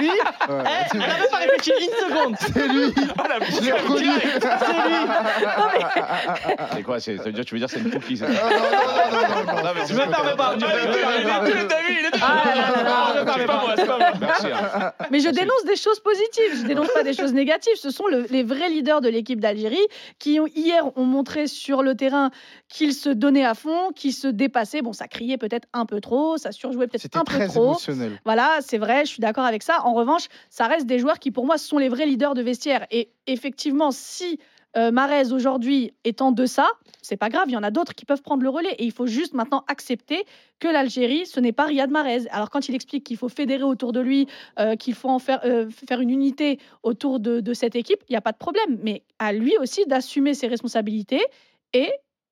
lui. 0.00 0.08
Ouais, 0.08 0.14
Eh, 0.48 0.88
c'est- 0.90 0.98
elle 0.98 1.00
même 1.00 1.28
pas 1.30 1.38
réfléchi 1.38 1.70
une 1.80 1.94
seconde. 2.08 2.34
c'est 2.40 2.68
lui 2.68 2.92
Je 3.56 3.60
l'ai 3.64 3.72
reconnu 3.72 4.06
C'est 6.74 6.82
quoi 6.82 6.98
c'est- 7.00 7.16
Ça 7.18 7.22
veut 7.24 7.32
dire, 7.32 7.44
tu 7.44 7.54
veux 7.54 7.60
dire 7.60 7.68
c'est 7.70 7.80
une 7.80 7.90
cookie 7.90 8.16
c'est 8.16 8.32
ça 8.32 8.40
Ah, 8.42 9.10
non, 9.10 9.18
non, 9.18 9.28
non, 9.28 9.44
non, 9.46 9.62
non, 9.62 9.74
non. 9.74 9.86
Je 9.88 9.94
me 9.94 10.06
permets 10.10 10.36
pas. 10.36 10.54
Je 10.58 10.64
me 10.66 10.70
permets 10.70 11.24
pas. 11.24 11.36
Ah 12.22 13.12
me 13.16 13.24
permets 13.24 13.46
pas. 13.46 13.64
Merci. 14.20 14.46
hein. 14.46 14.92
Mais 15.10 15.20
je 15.20 15.28
dénonce 15.30 15.64
des 15.66 15.76
choses 15.76 16.00
positives, 16.00 16.60
je 16.62 16.66
dénonce 16.66 16.88
pas 16.92 17.02
des 17.02 17.12
choses 17.14 17.32
négatives. 17.32 17.76
Ce 17.76 17.90
sont 17.90 18.06
le- 18.06 18.26
les 18.30 18.42
vrais 18.42 18.68
leaders 18.68 19.00
de 19.00 19.08
l'équipe 19.08 19.40
d'Algérie 19.40 19.84
qui 20.18 20.38
hier 20.54 20.84
ont 20.96 21.04
montré 21.04 21.46
sur 21.46 21.82
le 21.82 21.94
terrain 21.94 22.15
qu'ils 22.68 22.94
se 22.94 23.08
donnaient 23.08 23.44
à 23.44 23.54
fond, 23.54 23.92
qu'ils 23.94 24.12
se 24.12 24.28
dépassaient. 24.28 24.82
Bon, 24.82 24.92
ça 24.92 25.08
criait 25.08 25.38
peut-être 25.38 25.68
un 25.72 25.86
peu 25.86 26.00
trop, 26.00 26.36
ça 26.36 26.52
surjouait 26.52 26.86
peut-être 26.86 27.16
un 27.16 27.24
peu 27.24 27.32
très 27.32 27.48
trop. 27.48 27.64
émotionnel. 27.64 28.20
Voilà, 28.24 28.58
c'est 28.60 28.78
vrai, 28.78 29.04
je 29.04 29.10
suis 29.10 29.20
d'accord 29.20 29.44
avec 29.44 29.62
ça. 29.62 29.84
En 29.84 29.94
revanche, 29.94 30.26
ça 30.50 30.66
reste 30.66 30.86
des 30.86 30.98
joueurs 30.98 31.18
qui, 31.18 31.30
pour 31.30 31.46
moi, 31.46 31.58
sont 31.58 31.78
les 31.78 31.88
vrais 31.88 32.06
leaders 32.06 32.34
de 32.34 32.42
vestiaire. 32.42 32.86
Et 32.90 33.10
effectivement, 33.26 33.90
si 33.90 34.38
euh, 34.76 34.90
Marez 34.90 35.32
aujourd'hui 35.32 35.94
est 36.04 36.20
en 36.20 36.32
deçà, 36.32 36.66
c'est 37.00 37.16
pas 37.16 37.30
grave, 37.30 37.44
il 37.48 37.52
y 37.52 37.56
en 37.56 37.62
a 37.62 37.70
d'autres 37.70 37.94
qui 37.94 38.04
peuvent 38.04 38.20
prendre 38.20 38.42
le 38.42 38.50
relais. 38.50 38.74
Et 38.78 38.84
il 38.84 38.92
faut 38.92 39.06
juste 39.06 39.32
maintenant 39.32 39.64
accepter 39.68 40.24
que 40.58 40.68
l'Algérie, 40.68 41.24
ce 41.24 41.40
n'est 41.40 41.52
pas 41.52 41.64
Riyad 41.64 41.90
Mahrez. 41.90 42.28
Alors 42.30 42.50
quand 42.50 42.68
il 42.68 42.74
explique 42.74 43.04
qu'il 43.04 43.16
faut 43.16 43.28
fédérer 43.30 43.62
autour 43.62 43.92
de 43.92 44.00
lui, 44.00 44.26
euh, 44.58 44.76
qu'il 44.76 44.94
faut 44.94 45.08
en 45.08 45.18
faire, 45.18 45.40
euh, 45.44 45.70
faire 45.70 46.00
une 46.00 46.10
unité 46.10 46.58
autour 46.82 47.20
de, 47.20 47.40
de 47.40 47.54
cette 47.54 47.74
équipe, 47.74 48.00
il 48.08 48.12
n'y 48.12 48.16
a 48.16 48.20
pas 48.20 48.32
de 48.32 48.38
problème. 48.38 48.78
Mais 48.82 49.02
à 49.18 49.32
lui 49.32 49.56
aussi 49.58 49.86
d'assumer 49.86 50.34
ses 50.34 50.46
responsabilités 50.46 51.24
et 51.72 51.90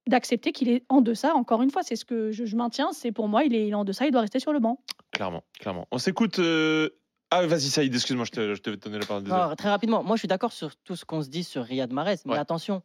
d'accepter 0.08 0.52
qu'il 0.52 0.68
est 0.68 0.84
en 0.88 1.00
deçà. 1.00 1.34
Encore 1.34 1.62
une 1.62 1.70
fois, 1.70 1.82
c'est 1.82 1.96
ce 1.96 2.04
que 2.04 2.30
je, 2.30 2.44
je 2.44 2.56
maintiens. 2.56 2.92
C'est 2.92 3.12
pour 3.12 3.28
moi, 3.28 3.44
il 3.44 3.54
est, 3.54 3.66
il 3.66 3.70
est 3.70 3.74
en 3.74 3.84
deçà, 3.84 4.06
il 4.06 4.10
doit 4.12 4.20
rester 4.20 4.38
sur 4.40 4.52
le 4.52 4.58
banc. 4.60 4.78
Clairement, 5.12 5.42
clairement. 5.58 5.86
On 5.90 5.98
s'écoute. 5.98 6.38
euh, 6.38 6.90
Ah, 7.30 7.46
vas-y, 7.46 7.62
Saïd, 7.70 7.94
excuse-moi, 7.94 8.24
je 8.26 8.30
te, 8.30 8.54
je 8.54 8.60
te 8.60 8.70
donner 8.70 8.98
la 8.98 9.06
parole. 9.06 9.22
Non, 9.24 9.54
très 9.56 9.70
rapidement, 9.70 10.02
moi 10.04 10.16
je 10.16 10.20
suis 10.20 10.28
d'accord 10.28 10.52
sur 10.52 10.76
tout 10.76 10.94
ce 10.96 11.04
qu'on 11.04 11.22
se 11.22 11.28
dit 11.28 11.42
sur 11.44 11.62
Riyad 11.64 11.92
Mahrez, 11.92 12.16
mais 12.26 12.32
Ouais. 12.32 12.38
attention, 12.38 12.82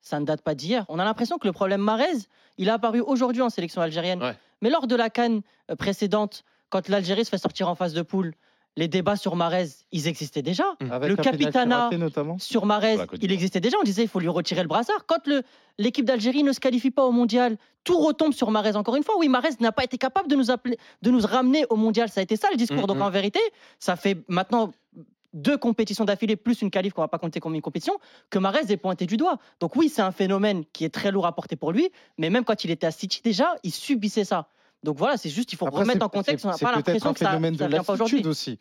ça 0.00 0.18
ne 0.18 0.24
date 0.24 0.42
pas 0.42 0.54
d'hier. 0.54 0.84
On 0.88 0.98
a 0.98 1.04
l'impression 1.04 1.38
que 1.38 1.46
le 1.46 1.52
problème 1.52 1.80
Mahrez, 1.80 2.18
il 2.58 2.68
a 2.70 2.74
apparu 2.74 3.00
aujourd'hui 3.00 3.42
en 3.42 3.50
sélection 3.50 3.80
algérienne. 3.82 4.20
Ouais. 4.22 4.36
Mais 4.60 4.70
lors 4.70 4.86
de 4.86 4.96
la 4.96 5.10
canne 5.10 5.42
précédente, 5.78 6.42
quand 6.70 6.88
l'Algérie 6.88 7.24
se 7.24 7.30
fait 7.30 7.38
sortir 7.38 7.68
en 7.68 7.74
phase 7.74 7.92
de 7.94 8.02
poule, 8.02 8.32
les 8.76 8.88
débats 8.88 9.16
sur 9.16 9.36
Mahrez, 9.36 9.68
ils 9.90 10.08
existaient 10.08 10.42
déjà. 10.42 10.64
Avec 10.90 11.10
Le 11.10 11.16
notamment. 11.96 12.38
Sur 12.38 12.66
Côte 13.06 13.20
il 13.22 13.32
existait 13.32 13.60
déjà. 13.60 13.76
On 13.80 13.84
disait 13.84 14.02
il 14.02 14.08
faut 14.08 14.20
lui 14.20 14.28
retirer 14.28 14.62
le 14.62 14.68
brassard. 14.68 15.04
Quand 15.06 15.28
l'équipe 15.78 16.04
d'Algérie 16.04 16.42
ne 16.42 16.52
se 16.52 16.60
qualifie 16.60 16.90
pas 16.90 17.04
au 17.04 17.12
mondial, 17.12 17.56
tout 17.84 17.98
retombe 17.98 18.32
sur 18.32 18.50
Mahrez 18.50 18.76
encore 18.76 18.96
une 18.96 19.02
fois. 19.02 19.16
Oui, 19.18 19.28
Mahrez 19.28 19.50
n'a 19.60 19.72
pas 19.72 19.84
été 19.84 19.98
capable 19.98 20.28
de 20.28 20.36
nous, 20.36 20.50
appeler, 20.50 20.78
de 21.02 21.10
nous 21.10 21.20
ramener 21.20 21.66
au 21.68 21.76
mondial. 21.76 22.08
Ça 22.08 22.20
a 22.20 22.22
été 22.22 22.36
ça 22.36 22.48
le 22.50 22.56
discours. 22.56 22.78
Mhm. 22.78 22.86
Donc 22.86 23.00
en 23.00 23.10
vérité, 23.10 23.40
ça 23.78 23.96
fait 23.96 24.18
maintenant 24.28 24.72
deux 25.34 25.56
compétitions 25.56 26.04
d'affilée 26.04 26.36
plus 26.36 26.60
une 26.62 26.70
qualif 26.70 26.92
qu'on 26.92 27.00
va 27.00 27.08
pas 27.08 27.18
compter 27.18 27.40
comme 27.40 27.54
une 27.54 27.62
compétition 27.62 27.98
que 28.30 28.38
Mahrez 28.38 28.70
est 28.70 28.76
pointé 28.76 29.06
du 29.06 29.16
doigt. 29.16 29.38
Donc 29.60 29.76
oui, 29.76 29.88
c'est 29.88 30.02
un 30.02 30.12
phénomène 30.12 30.64
qui 30.72 30.84
est 30.84 30.90
très 30.90 31.10
lourd 31.10 31.26
à 31.26 31.34
porter 31.34 31.56
pour 31.56 31.72
lui, 31.72 31.90
mais 32.18 32.30
même 32.30 32.44
quand 32.44 32.64
il 32.64 32.70
était 32.70 32.86
à 32.86 32.90
City 32.90 33.20
déjà, 33.22 33.54
il 33.62 33.72
subissait 33.72 34.24
ça. 34.24 34.48
Donc 34.82 34.96
voilà, 34.98 35.16
c'est 35.16 35.30
juste 35.30 35.52
il 35.52 35.56
faut 35.56 35.66
Après, 35.66 35.80
remettre 35.80 36.04
en 36.04 36.08
contexte. 36.08 36.44
On 36.44 36.50
n'a 36.50 36.58
pas 36.58 36.72
l'impression 36.72 37.12
que 37.12 37.18
ça, 37.18 37.28
phénomène 37.28 37.56
ça 37.56 37.66
de 37.66 37.70
vient 37.70 37.84
pas 37.84 37.92
aujourd'hui. 37.92 38.24
aussi. 38.26 38.58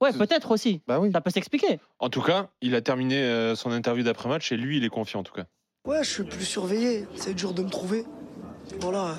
Ouais, 0.00 0.12
peut-être 0.12 0.50
aussi. 0.52 0.80
Bah 0.86 1.00
oui. 1.00 1.10
Ça 1.12 1.20
peut 1.20 1.30
s'expliquer. 1.30 1.80
En 1.98 2.08
tout 2.08 2.22
cas, 2.22 2.48
il 2.62 2.74
a 2.74 2.80
terminé 2.80 3.16
euh, 3.16 3.56
son 3.56 3.72
interview 3.72 4.04
d'après-match 4.04 4.52
et 4.52 4.56
lui, 4.56 4.76
il 4.76 4.84
est 4.84 4.88
confiant 4.88 5.20
en 5.20 5.24
tout 5.24 5.34
cas. 5.34 5.44
Ouais, 5.86 6.04
je 6.04 6.10
suis 6.10 6.22
plus 6.24 6.44
surveillé. 6.44 7.06
C'est 7.16 7.34
dur 7.34 7.52
de 7.52 7.62
me 7.62 7.70
trouver. 7.70 8.04
Voilà. 8.80 9.16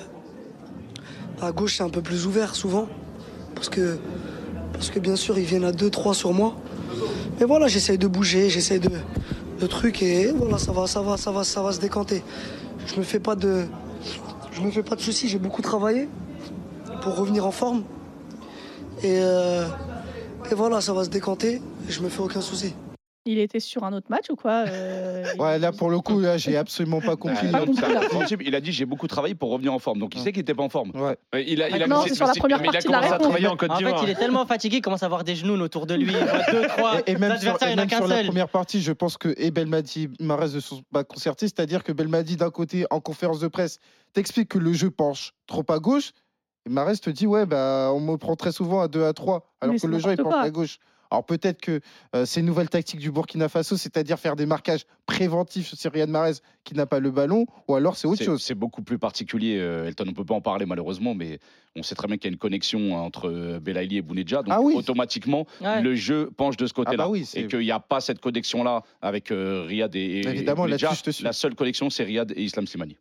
À 1.42 1.52
gauche, 1.52 1.76
c'est 1.76 1.82
un 1.82 1.90
peu 1.90 2.02
plus 2.02 2.26
ouvert 2.26 2.54
souvent. 2.54 2.88
Parce 3.54 3.68
que, 3.68 3.98
parce 4.72 4.90
que 4.90 4.98
bien 4.98 5.16
sûr, 5.16 5.38
ils 5.38 5.44
viennent 5.44 5.64
à 5.64 5.72
2-3 5.72 6.14
sur 6.14 6.32
moi. 6.32 6.56
Mais 7.38 7.46
voilà, 7.46 7.68
j'essaye 7.68 7.98
de 7.98 8.06
bouger, 8.06 8.50
j'essaye 8.50 8.80
de, 8.80 8.90
le 9.60 9.68
truc 9.68 10.02
et 10.02 10.32
voilà, 10.32 10.58
ça 10.58 10.72
va, 10.72 10.86
ça 10.86 11.02
va, 11.02 11.16
ça 11.16 11.30
va, 11.30 11.44
ça 11.44 11.62
va 11.62 11.72
se 11.72 11.80
décanter. 11.80 12.22
Je 12.86 12.96
me 12.96 13.02
fais 13.02 13.20
pas 13.20 13.36
de, 13.36 13.66
je 14.52 14.60
me 14.62 14.70
fais 14.70 14.82
pas 14.82 14.96
de 14.96 15.00
soucis. 15.00 15.28
J'ai 15.28 15.38
beaucoup 15.38 15.62
travaillé 15.62 16.08
pour 17.00 17.16
revenir 17.16 17.46
en 17.46 17.50
forme 17.50 17.84
et, 19.02 19.18
euh, 19.22 19.66
et 20.50 20.54
voilà, 20.54 20.80
ça 20.80 20.92
va 20.92 21.04
se 21.04 21.10
décanter. 21.10 21.62
Et 21.88 21.92
je 21.92 22.00
me 22.02 22.08
fais 22.08 22.20
aucun 22.20 22.40
souci. 22.40 22.74
Il 23.26 23.38
était 23.38 23.60
sur 23.60 23.84
un 23.84 23.92
autre 23.92 24.06
match 24.08 24.30
ou 24.30 24.34
quoi 24.36 24.64
euh, 24.66 25.24
Ouais, 25.38 25.58
là, 25.58 25.72
pour 25.72 25.90
le 25.90 26.00
coup, 26.00 26.20
là, 26.20 26.38
j'ai 26.38 26.56
absolument 26.56 27.00
pas 27.02 27.16
compris. 27.16 27.48
Principe, 28.10 28.40
Il 28.44 28.54
a 28.54 28.60
dit 28.62 28.72
j'ai 28.72 28.86
beaucoup 28.86 29.06
travaillé 29.08 29.34
pour 29.34 29.50
revenir 29.50 29.74
en 29.74 29.78
forme. 29.78 29.98
Donc 29.98 30.14
il 30.14 30.20
sait 30.22 30.32
qu'il 30.32 30.40
était 30.40 30.54
pas 30.54 30.62
en 30.62 30.70
forme. 30.70 30.90
Ouais. 30.94 31.18
Il 31.46 31.62
a, 31.62 31.68
il 31.68 31.82
a 31.82 31.86
Non, 31.86 31.96
commencé- 31.96 32.08
c'est 32.08 32.14
sur 32.14 32.26
la 32.26 32.32
première 32.32 32.58
mais 32.60 32.64
il 32.64 32.68
a 32.70 32.72
partie 32.72 32.88
de 32.88 32.92
la 32.92 32.98
commencé 32.98 33.14
à 33.14 33.18
travailler 33.18 33.46
en 33.46 33.56
Côte 33.56 33.70
En 33.70 33.76
fait, 33.76 33.84
d'Ivoire. 33.84 34.04
il 34.04 34.10
est 34.10 34.14
tellement 34.14 34.46
fatigué, 34.46 34.78
il 34.78 34.80
commence 34.80 35.02
à 35.02 35.06
avoir 35.06 35.22
des 35.22 35.36
genoux 35.36 35.54
autour 35.60 35.86
de 35.86 35.94
lui. 35.94 36.12
Deux, 36.52 36.66
trois. 36.68 37.00
Et, 37.06 37.12
et 37.12 37.16
même 37.16 37.38
sur, 37.38 37.56
et 37.62 37.76
même 37.76 37.88
la 37.90 38.24
première 38.24 38.48
partie, 38.48 38.80
je 38.80 38.92
pense 38.92 39.18
que 39.18 39.34
et 39.36 39.50
Belmadi 39.50 40.08
et 40.18 40.24
Mares 40.24 40.48
ne 40.54 40.60
sont 40.60 40.82
pas 40.90 41.04
concertés. 41.04 41.46
C'est-à-dire 41.46 41.84
que 41.84 41.92
Belmadi, 41.92 42.36
d'un 42.36 42.50
côté, 42.50 42.86
en 42.90 43.00
conférence 43.00 43.40
de 43.40 43.48
presse, 43.48 43.80
t'explique 44.14 44.48
que 44.48 44.58
le 44.58 44.72
jeu 44.72 44.90
penche 44.90 45.32
trop 45.46 45.64
à 45.68 45.78
gauche. 45.78 46.12
Et 46.66 46.70
Mares 46.70 47.00
te 47.00 47.10
dit, 47.10 47.26
ouais, 47.26 47.46
bah, 47.46 47.90
on 47.94 48.00
me 48.00 48.16
prend 48.16 48.36
très 48.36 48.52
souvent 48.52 48.80
à 48.82 48.88
2 48.88 49.04
à 49.04 49.12
3, 49.12 49.50
alors 49.60 49.74
Mais 49.74 49.80
que 49.80 49.86
le 49.86 49.98
jeu, 49.98 50.12
il 50.12 50.22
quoi. 50.22 50.40
à 50.40 50.50
gauche. 50.50 50.78
Alors 51.12 51.24
peut-être 51.24 51.60
que 51.60 51.80
euh, 52.14 52.24
c'est 52.24 52.38
une 52.38 52.46
nouvelle 52.46 52.68
tactique 52.68 53.00
du 53.00 53.10
Burkina 53.10 53.48
Faso, 53.48 53.76
c'est-à-dire 53.76 54.16
faire 54.16 54.36
des 54.36 54.46
marquages 54.46 54.84
préventifs 55.06 55.74
sur 55.74 55.90
Riyad 55.90 56.08
Mahrez 56.08 56.34
qui 56.62 56.74
n'a 56.74 56.86
pas 56.86 57.00
le 57.00 57.10
ballon, 57.10 57.46
ou 57.66 57.74
alors 57.74 57.96
c'est 57.96 58.06
autre 58.06 58.22
chose. 58.22 58.40
C'est 58.40 58.54
beaucoup 58.54 58.82
plus 58.82 58.96
particulier, 58.96 59.56
euh, 59.58 59.88
Elton. 59.88 60.04
On 60.08 60.12
peut 60.12 60.24
pas 60.24 60.34
en 60.36 60.40
parler 60.40 60.66
malheureusement, 60.66 61.16
mais 61.16 61.40
on 61.74 61.82
sait 61.82 61.96
très 61.96 62.06
bien 62.06 62.16
qu'il 62.16 62.26
y 62.26 62.30
a 62.30 62.34
une 62.34 62.38
connexion 62.38 62.94
entre 62.94 63.28
euh, 63.28 63.58
Belaïli 63.58 63.96
et 63.96 64.02
Bounedja. 64.02 64.44
Donc 64.44 64.54
Ah 64.56 64.60
oui. 64.60 64.74
automatiquement, 64.76 65.46
Ouais. 65.60 65.82
le 65.82 65.96
jeu 65.96 66.30
penche 66.36 66.56
de 66.56 66.66
ce 66.66 66.72
Ah 66.74 66.76
côté-là. 66.76 66.96
bah 67.04 67.08
oui, 67.08 67.24
c'est- 67.24 67.40
et 67.40 67.46
qu'il 67.48 67.58
n'y 67.58 67.72
a 67.72 67.80
pas 67.80 68.00
cette 68.00 68.20
connexion-là 68.20 68.84
avec 69.02 69.32
euh, 69.32 69.64
Riyad 69.66 69.96
et, 69.96 69.98
et 69.98 70.28
Évidemment, 70.28 70.62
Bounedja. 70.66 70.90
te 70.94 71.10
suis. 71.10 71.24
La 71.24 71.32
seule 71.32 71.56
connexion, 71.56 71.90
c'est 71.90 72.04
Riyad 72.04 72.30
et 72.36 72.42
Islam 72.44 72.68
Slimani. 72.68 72.96